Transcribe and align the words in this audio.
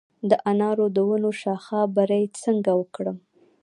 د 0.29 0.31
انارو 0.51 0.85
د 0.95 0.97
ونو 1.09 1.31
شاخه 1.41 1.79
بري 1.95 2.23
څنګه 2.43 2.71
وکړم؟ 2.79 3.17